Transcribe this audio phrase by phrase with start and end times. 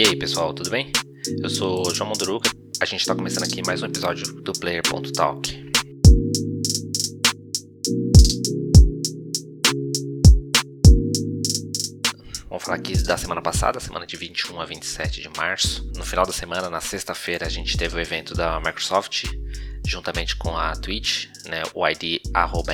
[0.00, 0.90] E aí pessoal, tudo bem?
[1.42, 5.70] Eu sou João Monduruca, a gente está começando aqui mais um episódio do Player.talk.
[12.48, 15.86] Vamos falar aqui da semana passada, semana de 21 a 27 de março.
[15.94, 19.26] No final da semana, na sexta-feira, a gente teve o evento da Microsoft,
[19.86, 22.22] juntamente com a Twitch, né, o ID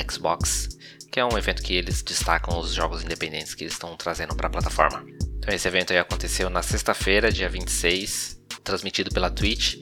[0.08, 0.68] Xbox,
[1.10, 4.46] que é um evento que eles destacam os jogos independentes que eles estão trazendo para
[4.46, 5.15] a plataforma.
[5.46, 9.76] Então esse evento aí aconteceu na sexta-feira, dia 26, transmitido pela Twitch.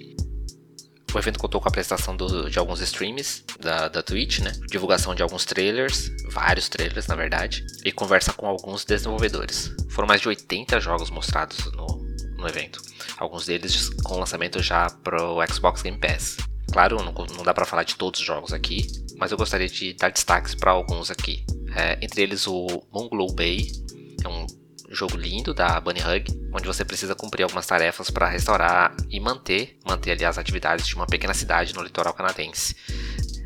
[1.14, 4.52] O evento contou com a apresentação do, de alguns streams da, da Twitch, né?
[4.68, 9.74] Divulgação de alguns trailers, vários trailers na verdade, e conversa com alguns desenvolvedores.
[9.88, 11.86] Foram mais de 80 jogos mostrados no,
[12.36, 12.82] no evento,
[13.16, 16.36] alguns deles com lançamento já pro Xbox Game Pass.
[16.70, 18.86] Claro, não, não dá para falar de todos os jogos aqui,
[19.16, 21.42] mas eu gostaria de dar destaques para alguns aqui.
[21.74, 23.72] É, entre eles o Monglow Bay,
[24.22, 24.46] é um
[24.94, 29.78] jogo lindo da Bunny Hug, onde você precisa cumprir algumas tarefas para restaurar e manter,
[29.84, 32.76] manter ali as atividades de uma pequena cidade no litoral canadense.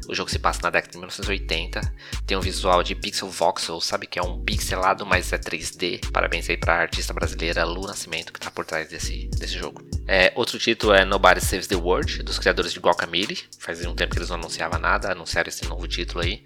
[0.09, 1.81] O jogo se passa na década de 1980,
[2.27, 6.11] tem um visual de pixel voxel, sabe que é um pixelado, mas é 3D.
[6.11, 9.87] Parabéns aí para a artista brasileira Lu Nascimento que está por trás desse, desse jogo.
[10.07, 13.39] É, outro título é Nobody Saves the World, dos criadores de Guacamole.
[13.59, 16.43] Faz um tempo que eles não anunciavam nada, anunciaram esse novo título aí.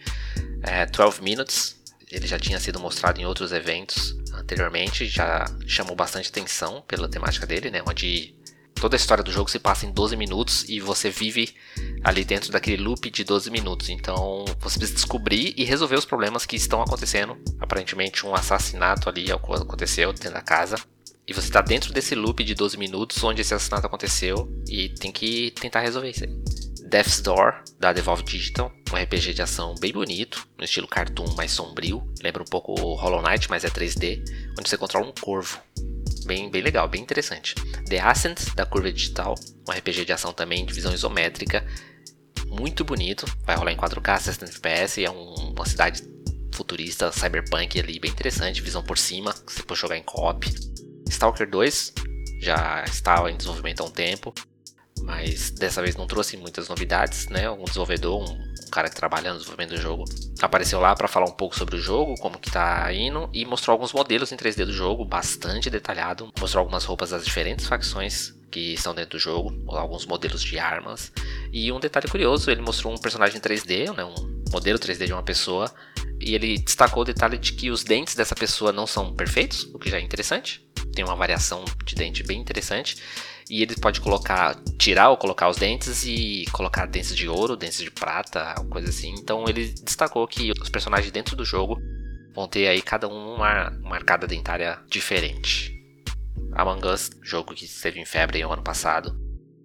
[0.64, 6.28] É, 12 Minutes, ele já tinha sido mostrado em outros eventos anteriormente, já chamou bastante
[6.28, 7.82] atenção pela temática dele, né?
[7.86, 8.34] Onde
[8.74, 11.54] toda a história do jogo se passa em 12 minutos e você vive
[12.02, 13.88] ali dentro daquele loop de 12 minutos.
[13.88, 17.36] Então você precisa descobrir e resolver os problemas que estão acontecendo.
[17.60, 20.76] Aparentemente um assassinato ali aconteceu dentro da casa.
[21.26, 25.12] E você está dentro desse loop de 12 minutos onde esse assassinato aconteceu e tem
[25.12, 26.61] que tentar resolver isso aí.
[26.92, 31.50] Death's Door, da Devolve Digital, um RPG de ação bem bonito, no estilo cartoon mais
[31.50, 34.22] sombrio, lembra um pouco o Hollow Knight, mas é 3D,
[34.58, 35.58] onde você controla um corvo.
[36.26, 37.54] Bem, bem legal, bem interessante.
[37.88, 39.36] The Ascent, da Curva Digital,
[39.66, 41.66] um RPG de ação também de visão isométrica,
[42.48, 46.02] muito bonito, vai rolar em 4K, 60 FPS, é um, uma cidade
[46.54, 50.46] futurista, cyberpunk ali, bem interessante, visão por cima, que você pode jogar em co-op.
[51.08, 51.94] Stalker 2,
[52.42, 54.34] já está em desenvolvimento há um tempo,
[55.02, 57.50] mas dessa vez não trouxe muitas novidades, né?
[57.50, 60.04] Um desenvolvedor, um, cara que trabalha no desenvolvimento do jogo,
[60.40, 63.74] apareceu lá para falar um pouco sobre o jogo, como que tá indo e mostrou
[63.74, 68.74] alguns modelos em 3D do jogo, bastante detalhado, mostrou algumas roupas das diferentes facções que
[68.74, 71.12] estão dentro do jogo, alguns modelos de armas.
[71.52, 75.22] E um detalhe curioso, ele mostrou um personagem 3D, né, um modelo 3D de uma
[75.22, 75.72] pessoa,
[76.20, 79.78] e ele destacou o detalhe de que os dentes dessa pessoa não são perfeitos, o
[79.78, 80.61] que já é interessante.
[80.94, 82.96] Tem uma variação de dente bem interessante
[83.50, 87.78] e ele pode colocar, tirar ou colocar os dentes e colocar dentes de ouro, dentes
[87.78, 89.14] de prata, coisa assim.
[89.18, 91.80] Então ele destacou que os personagens dentro do jogo
[92.34, 95.72] vão ter aí cada um uma, uma arcada dentária diferente.
[96.54, 99.18] Among Us, jogo que esteve em febre no ano passado,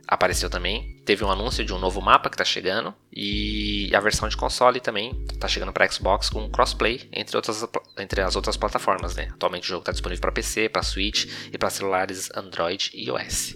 [0.07, 0.96] apareceu também.
[1.07, 4.81] Teve um anúncio de um novo mapa que está chegando e a versão de console
[4.81, 7.65] também está chegando para Xbox com crossplay entre, outras,
[7.97, 9.15] entre as outras plataformas.
[9.15, 9.29] Né?
[9.31, 13.55] Atualmente o jogo está disponível para PC, para Switch e para celulares Android e iOS.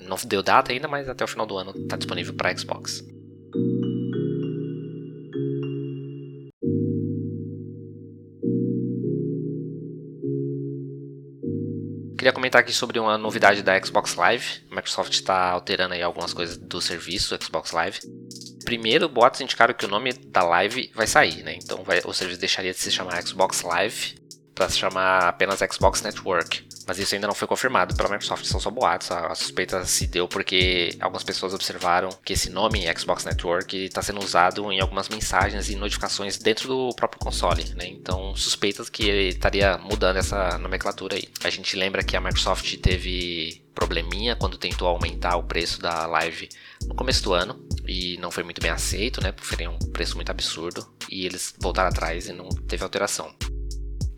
[0.00, 3.04] Não deu data ainda, mas até o final do ano está disponível para Xbox.
[12.18, 14.44] Queria comentar aqui sobre uma novidade da Xbox Live.
[14.72, 18.00] A Microsoft está alterando aí algumas coisas do serviço Xbox Live.
[18.64, 21.54] Primeiro, boatos indicaram que o nome da live vai sair, né?
[21.62, 24.18] Então vai, o serviço deixaria de se chamar Xbox Live
[24.52, 26.66] para se chamar apenas Xbox Network.
[26.88, 29.10] Mas isso ainda não foi confirmado pela Microsoft, são só boatos.
[29.10, 34.24] A, suspeita se deu porque algumas pessoas observaram que esse nome Xbox Network está sendo
[34.24, 37.86] usado em algumas mensagens e notificações dentro do próprio console, né?
[37.86, 41.28] Então, suspeitas que ele estaria mudando essa nomenclatura aí.
[41.44, 46.48] A gente lembra que a Microsoft teve probleminha quando tentou aumentar o preço da live
[46.86, 49.30] no começo do ano e não foi muito bem aceito, né?
[49.30, 53.30] Porque foi um preço muito absurdo e eles voltaram atrás e não teve alteração.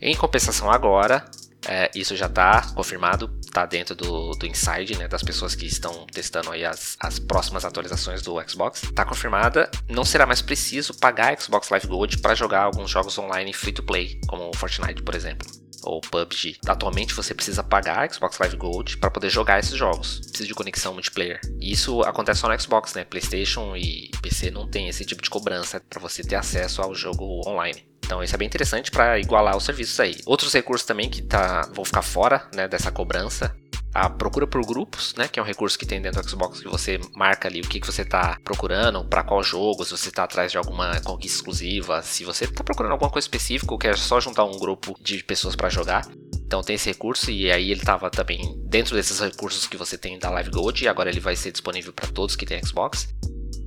[0.00, 1.28] Em compensação agora,
[1.68, 6.06] é, isso já está confirmado, está dentro do, do inside, né, das pessoas que estão
[6.06, 8.84] testando aí as, as próximas atualizações do Xbox.
[8.84, 13.52] Está confirmada, não será mais preciso pagar Xbox Live Gold para jogar alguns jogos online
[13.52, 15.46] free to play, como Fortnite, por exemplo
[15.82, 16.58] ou PUBG.
[16.66, 20.20] Atualmente você precisa pagar Xbox Live Gold para poder jogar esses jogos.
[20.20, 21.40] Precisa de conexão multiplayer.
[21.60, 23.04] Isso acontece só no Xbox, né?
[23.04, 27.40] PlayStation e PC não tem esse tipo de cobrança para você ter acesso ao jogo
[27.48, 27.89] online.
[28.10, 30.16] Então isso é bem interessante para igualar os serviços aí.
[30.26, 33.54] Outros recursos também que tá, vão ficar fora né, dessa cobrança
[33.94, 36.68] a procura por grupos, né, que é um recurso que tem dentro do Xbox que
[36.68, 40.24] você marca ali o que, que você está procurando, para qual jogo, se você está
[40.24, 44.18] atrás de alguma conquista exclusiva, se você está procurando alguma coisa específica ou quer só
[44.20, 46.04] juntar um grupo de pessoas para jogar.
[46.44, 50.18] Então tem esse recurso e aí ele estava também dentro desses recursos que você tem
[50.18, 53.08] da Live Gold e agora ele vai ser disponível para todos que têm Xbox.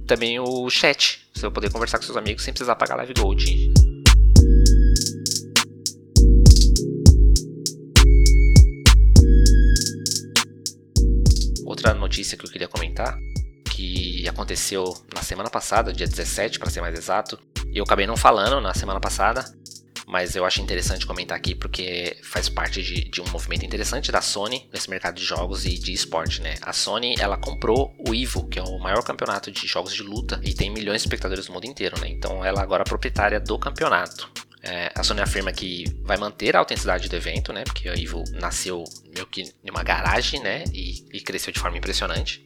[0.06, 3.83] Também o chat, você vai poder conversar com seus amigos sem precisar pagar Live Gold.
[11.74, 13.18] Outra notícia que eu queria comentar,
[13.72, 17.40] que aconteceu na semana passada, dia 17 para ser mais exato,
[17.72, 19.44] e eu acabei não falando na semana passada,
[20.06, 24.22] mas eu acho interessante comentar aqui porque faz parte de, de, um movimento interessante da
[24.22, 26.58] Sony nesse mercado de jogos e de esporte, né?
[26.62, 30.40] A Sony, ela comprou o EVO, que é o maior campeonato de jogos de luta
[30.44, 32.08] e tem milhões de espectadores no mundo inteiro, né?
[32.08, 34.32] Então ela agora é proprietária do campeonato.
[34.66, 37.66] É, a Sony afirma que vai manter a autenticidade do evento, né?
[37.66, 40.64] Porque o EVO nasceu meio que em uma garagem, né?
[40.74, 42.42] E, e cresceu de forma impressionante.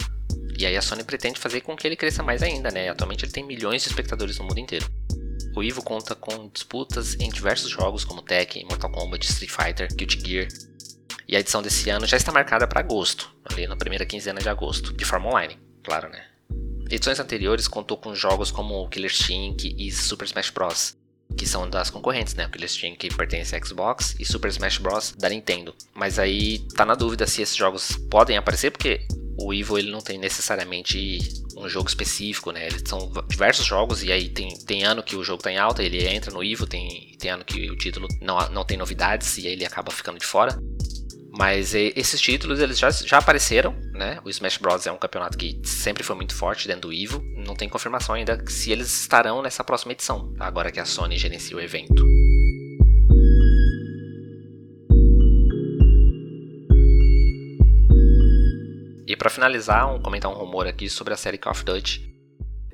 [0.58, 2.90] E aí a Sony pretende fazer com que ele cresça mais ainda, né?
[2.90, 4.90] Atualmente ele tem milhões de espectadores no mundo inteiro.
[5.56, 10.20] O Evo conta com disputas em diversos jogos como Tekken, Mortal Kombat, Street Fighter, Guilty
[10.20, 10.48] Gear.
[11.28, 14.50] E a edição desse ano já está marcada para agosto, ali na primeira quinzena de
[14.50, 16.26] agosto, de forma online, claro, né?
[16.90, 20.98] Edições anteriores contou com jogos como Killer Instinct e Super Smash Bros
[21.36, 22.46] que são das concorrentes, né?
[22.46, 25.74] O Killer que pertence à Xbox e Super Smash Bros da Nintendo.
[25.94, 29.06] Mas aí tá na dúvida se esses jogos podem aparecer, porque
[29.40, 31.20] o Evo ele não tem necessariamente
[31.56, 32.68] um jogo específico, né?
[32.68, 35.84] Eles são diversos jogos e aí tem, tem ano que o jogo tá em alta,
[35.84, 39.48] ele entra no Evo, tem, tem ano que o título não, não tem novidades e
[39.48, 40.58] aí ele acaba ficando de fora.
[41.38, 44.20] Mas esses títulos eles já, já apareceram, né?
[44.26, 47.24] O Smash Bros é um campeonato que sempre foi muito forte dentro do Evo.
[47.36, 51.56] Não tem confirmação ainda se eles estarão nessa próxima edição, agora que a Sony gerencia
[51.56, 52.04] o evento.
[59.06, 62.18] E para finalizar, um, comentar um rumor aqui sobre a série Call of Duty.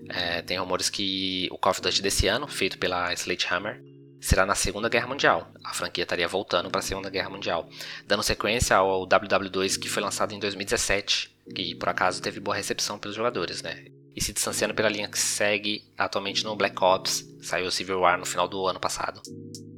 [0.10, 3.82] É, tem rumores que o Call of Duty desse ano, feito pela Sledgehammer,
[4.24, 5.52] será na Segunda Guerra Mundial.
[5.64, 7.68] A franquia estaria voltando para a Segunda Guerra Mundial,
[8.08, 12.98] dando sequência ao WW2 que foi lançado em 2017, que por acaso teve boa recepção
[12.98, 13.86] pelos jogadores, né?
[14.16, 18.26] E se distanciando pela linha que segue atualmente no Black Ops, saiu Civil War no
[18.26, 19.22] final do ano passado.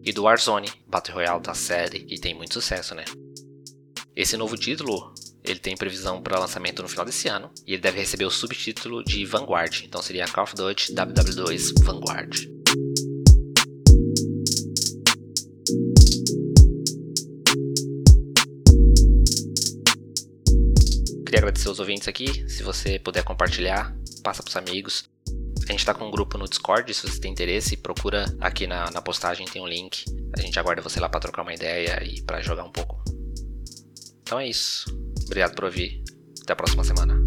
[0.04, 3.06] E do Warzone, Battle Royale da série, que tem muito sucesso, né?
[4.16, 5.12] Esse novo título
[5.44, 9.04] ele tem previsão para lançamento no final desse ano e ele deve receber o subtítulo
[9.04, 12.55] de Vanguard, então seria Call of Duty WW2 Vanguard.
[21.26, 25.10] Queria agradecer os ouvintes aqui, se você puder compartilhar, passa os amigos.
[25.68, 28.92] A gente está com um grupo no Discord, se você tem interesse, procura aqui na,
[28.92, 30.06] na postagem, tem um link.
[30.38, 33.04] A gente aguarda você lá para trocar uma ideia e para jogar um pouco.
[34.22, 34.86] Então é isso.
[35.26, 36.04] Obrigado por ouvir.
[36.44, 37.25] Até a próxima semana.